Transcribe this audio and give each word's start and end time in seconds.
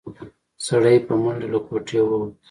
سړی 0.65 0.97
په 1.07 1.13
منډه 1.21 1.47
له 1.53 1.59
کوټې 1.67 1.99
ووت. 2.03 2.31